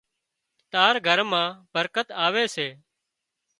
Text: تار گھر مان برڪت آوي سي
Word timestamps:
تار 0.71 0.95
گھر 1.07 1.19
مان 1.31 1.49
برڪت 1.73 2.07
آوي 2.25 2.43
سي 2.55 2.67